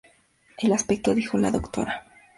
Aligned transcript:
Al 0.63 0.71
respecto 0.71 1.13
dijo 1.13 1.37
la 1.37 1.51
Dra. 1.51 2.07